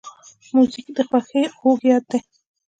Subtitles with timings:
[0.53, 2.19] موزیک د خوښۍ خوږ یاد دی.